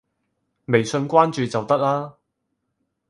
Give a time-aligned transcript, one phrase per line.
[0.65, 2.17] 微信關注就得啦